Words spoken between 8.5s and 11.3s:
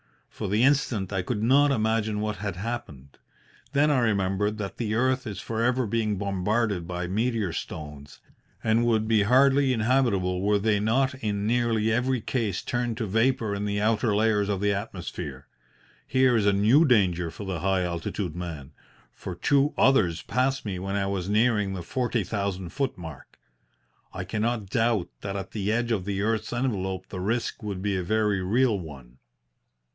and would be hardly inhabitable were they not